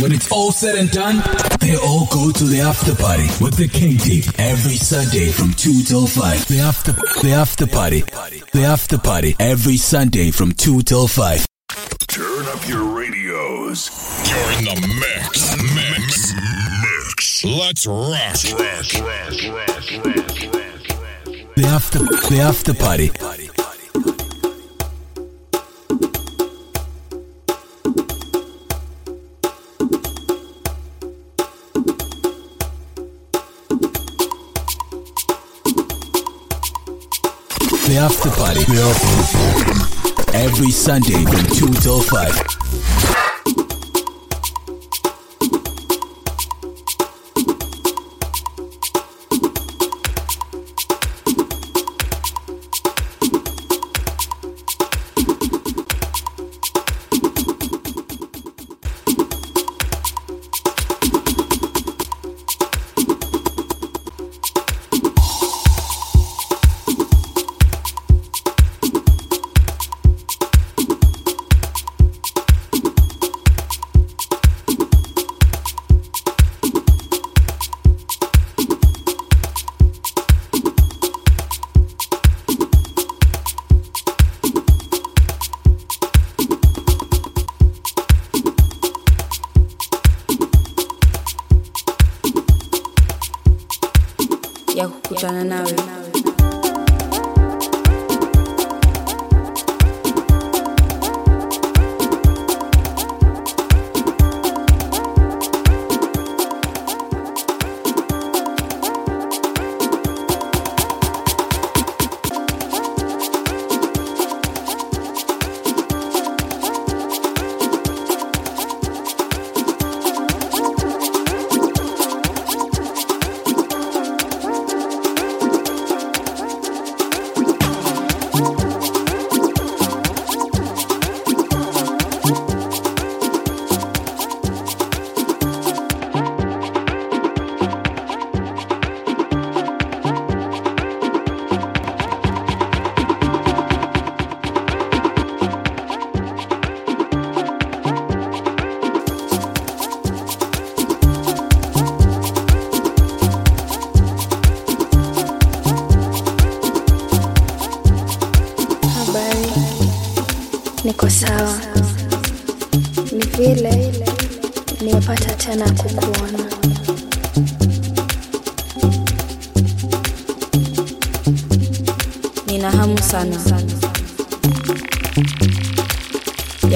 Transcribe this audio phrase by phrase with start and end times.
[0.00, 1.16] When it's all said and done,
[1.58, 6.06] they all go to the after party with the KingDeep every Sunday from 2 till
[6.06, 6.46] 5.
[6.46, 8.02] The after, the after party.
[8.52, 11.44] The after party every Sunday from 2 till 5.
[12.06, 13.90] Turn up your radios.
[14.28, 15.56] You're in the mix.
[15.74, 16.32] Mix.
[16.84, 17.44] Mix.
[17.44, 18.08] Let's rock.
[18.52, 18.92] Rock.
[19.02, 19.42] Rock.
[19.50, 20.04] Rock.
[20.04, 20.58] Rock.
[21.56, 22.34] The after, the after.
[22.34, 23.57] The after party.
[37.88, 38.60] The after party.
[40.34, 42.67] Every Sunday from 2 till 5.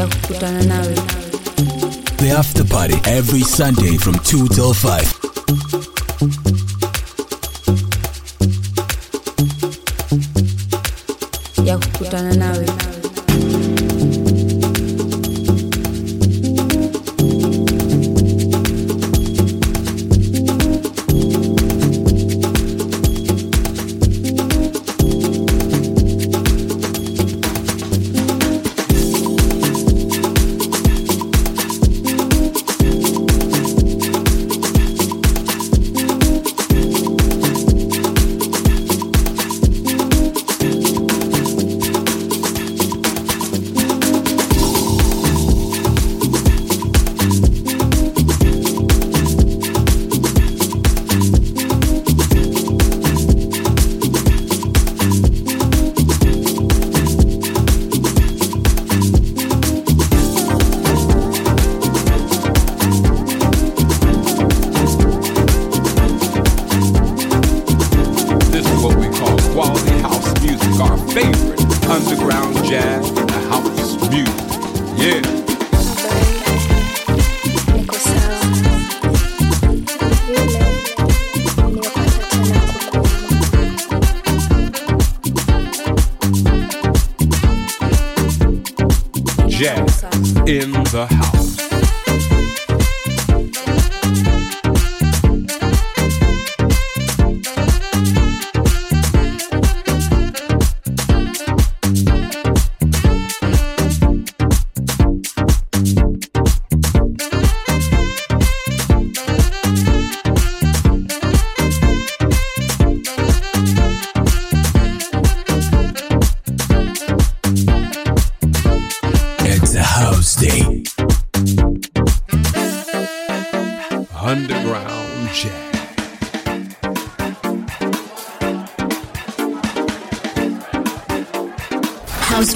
[0.02, 0.94] Ya kukutana nawe
[2.16, 6.22] The after party every Sunday from 2 till 5.
[11.64, 12.66] ya kukutana nawe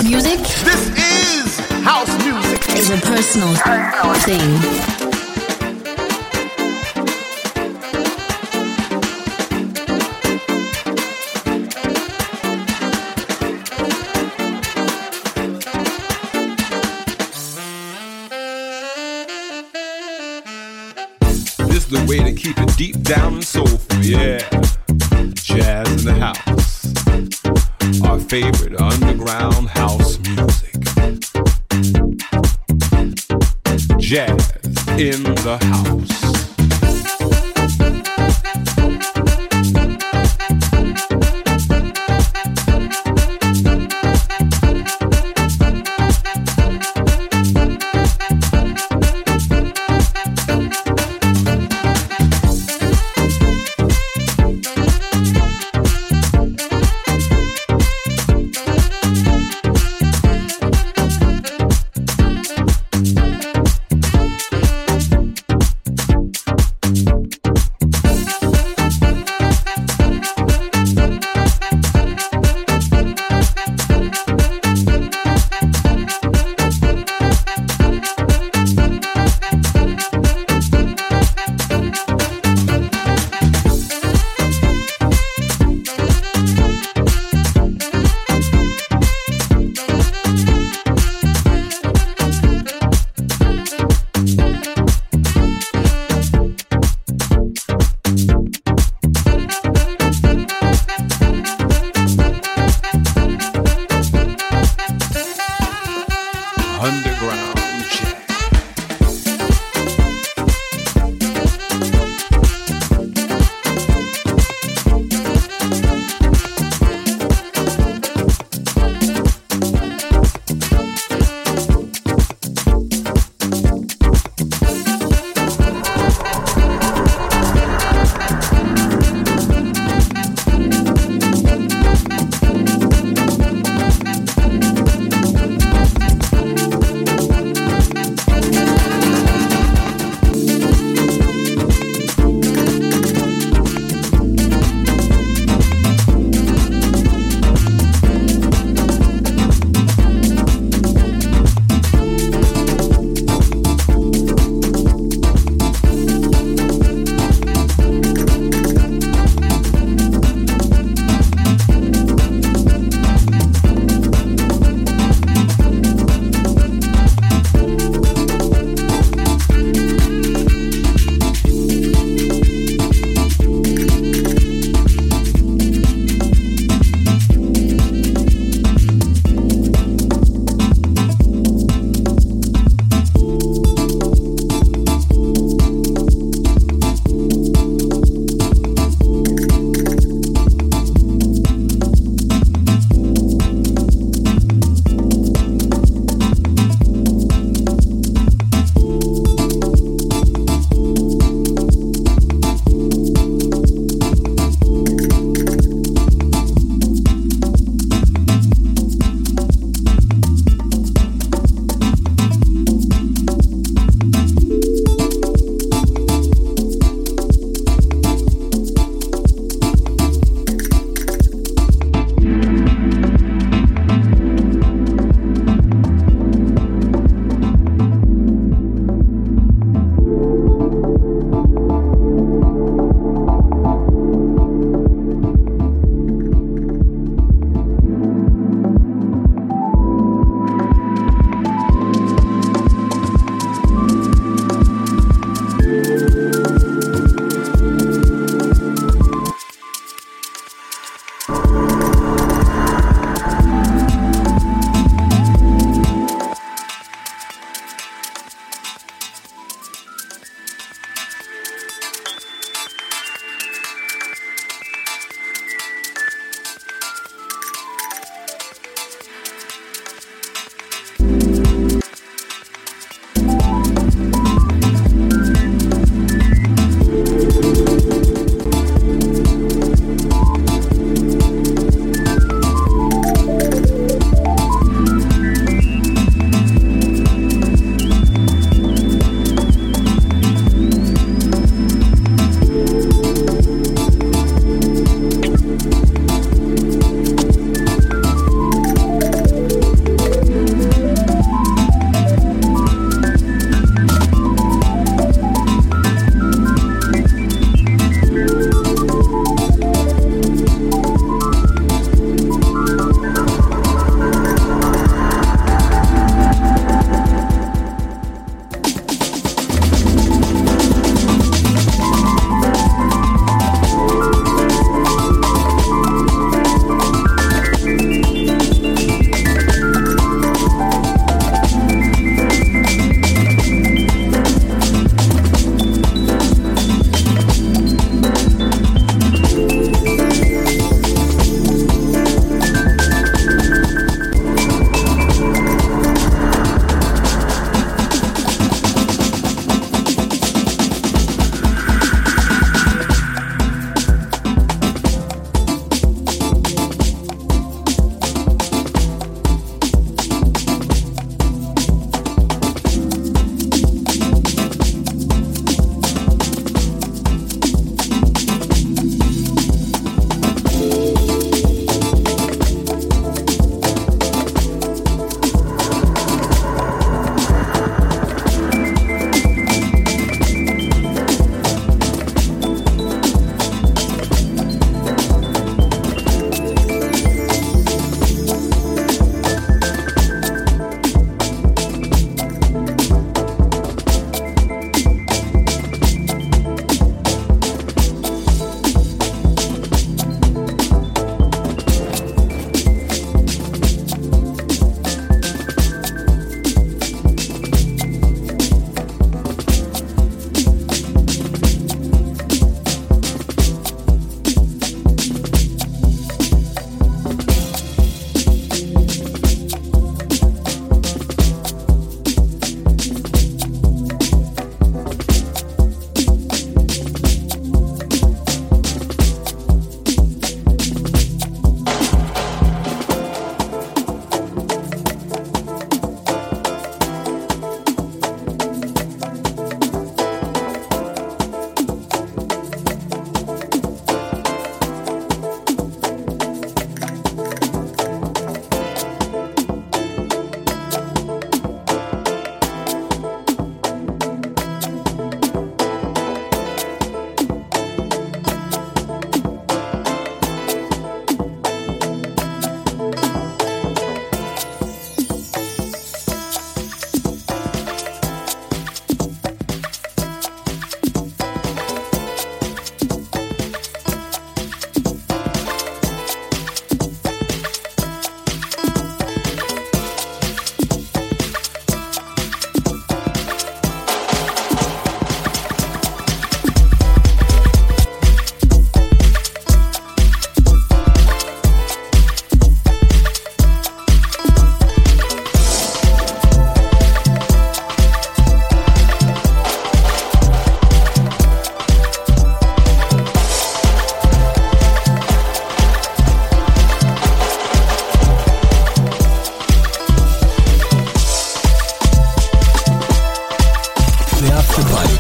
[0.07, 2.69] music This is house music.
[2.77, 3.53] is a personal
[4.25, 5.57] thing.
[21.69, 24.39] This is the way to keep it deep down and soulful, yeah.
[25.35, 26.87] Jazz in the house.
[28.05, 28.66] Our favorite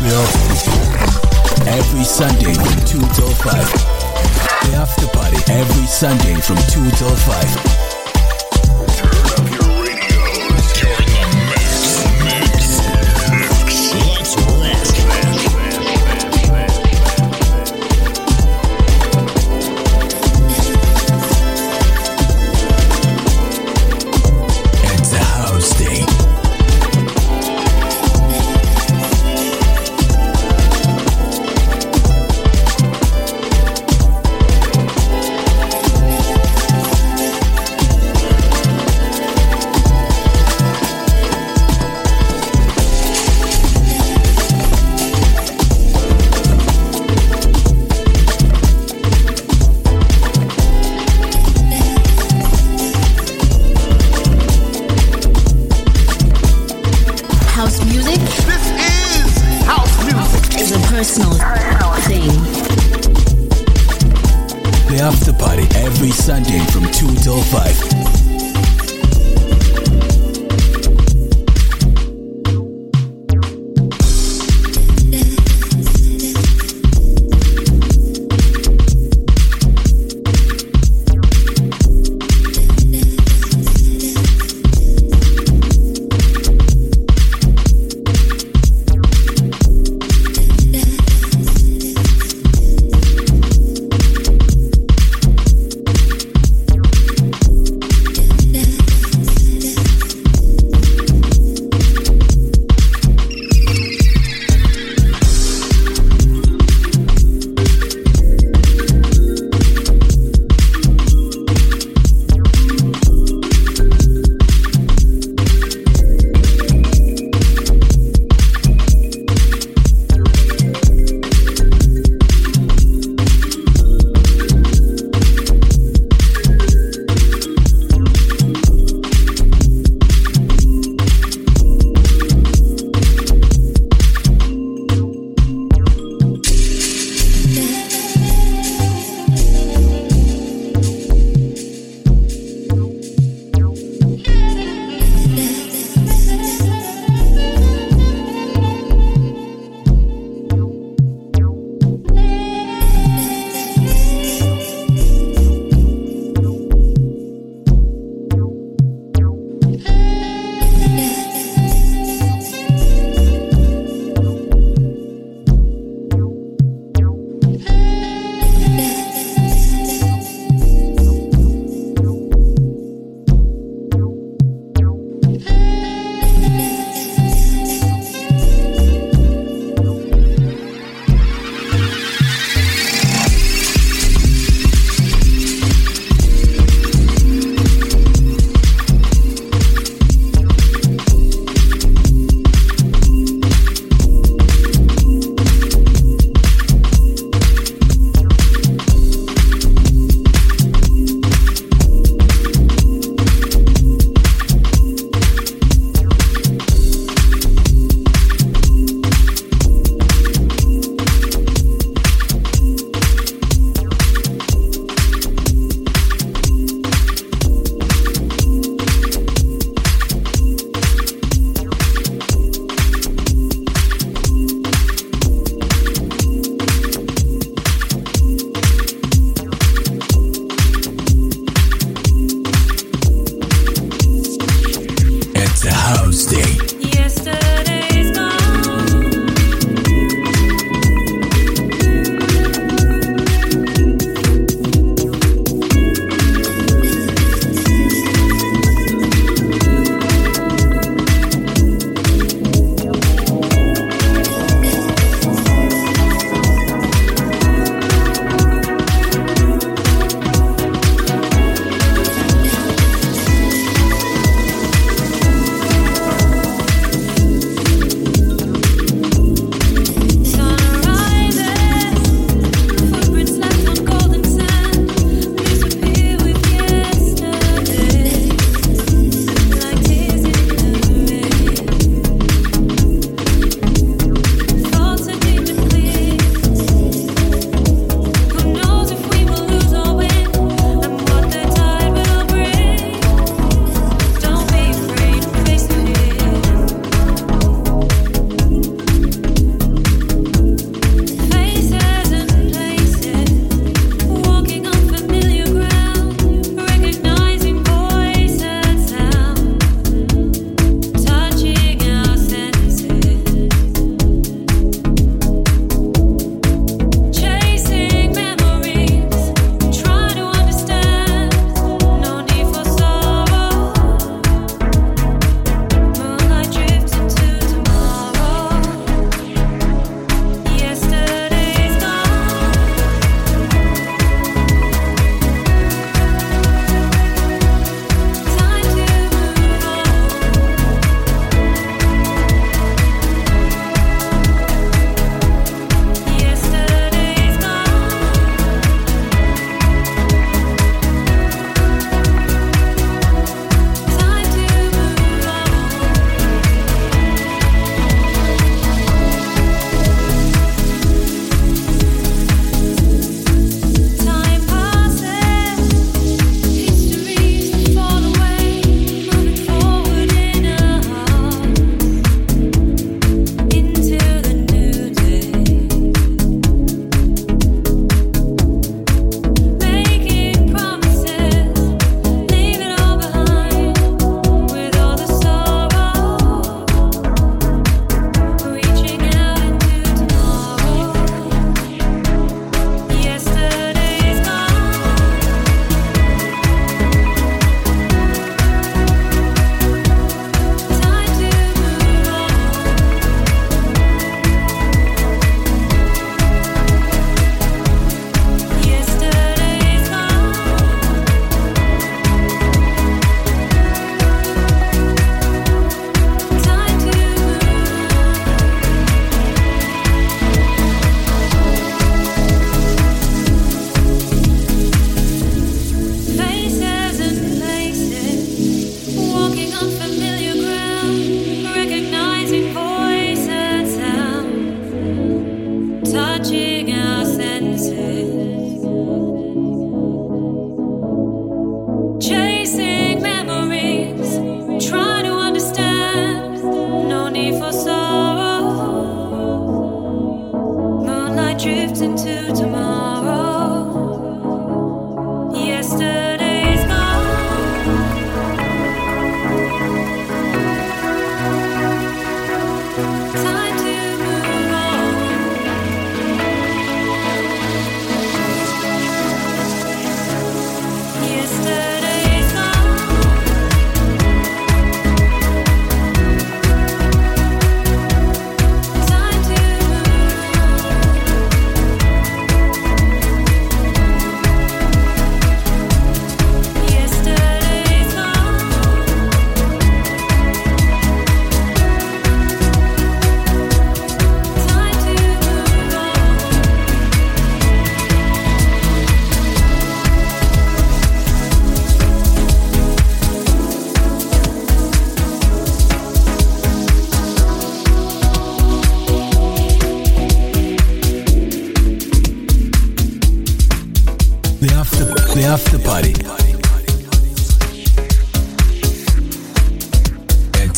[0.06, 0.22] Yo.
[1.66, 3.42] Every Sunday from 2 till 5.
[4.62, 7.85] The after party every Sunday from 2 till 5.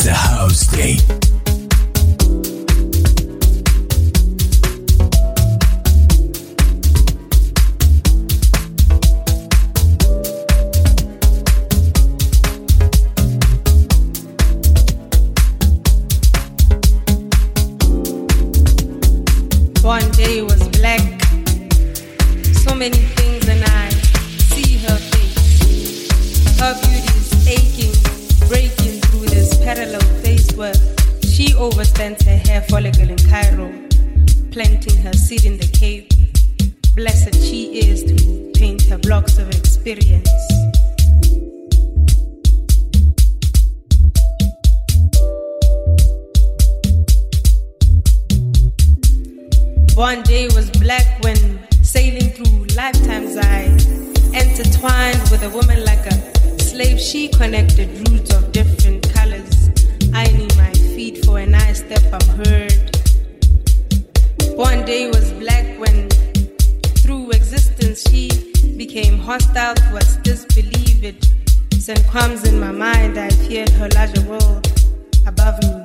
[0.08, 1.37] the house day.
[71.90, 74.66] And qualms in my mind, I feared her larger world
[75.26, 75.82] above me.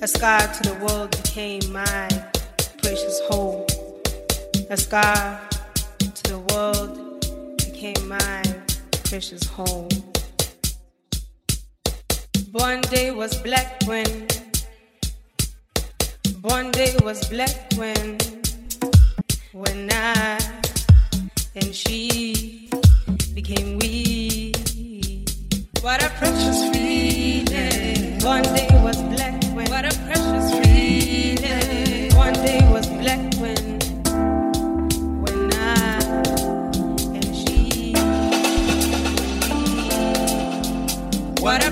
[0.00, 2.08] A scar to the world became my
[2.80, 3.66] precious home.
[4.70, 5.40] A scar
[5.98, 8.42] to the world became my
[9.10, 9.88] precious home.
[12.52, 14.28] Born day was black when.
[16.38, 18.18] Born day was black when.
[19.52, 20.38] When I
[21.56, 22.70] and she
[23.36, 24.50] became we.
[25.82, 28.18] What a precious feeling.
[28.24, 29.68] One day was black when.
[29.70, 32.16] What a precious feeling.
[32.16, 33.78] One day was black when.
[35.20, 36.00] When I
[37.18, 37.92] and she.
[41.42, 41.70] What a